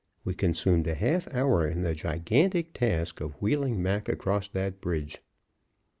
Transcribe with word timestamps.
We 0.23 0.33
consumed 0.33 0.87
a 0.87 0.95
half 0.95 1.31
hour 1.31 1.67
in 1.67 1.83
the 1.83 1.93
gigantic 1.93 2.73
task 2.73 3.21
of 3.21 3.39
wheeling 3.39 3.83
Mac 3.83 4.09
across 4.09 4.47
that 4.47 4.81
bridge. 4.81 5.21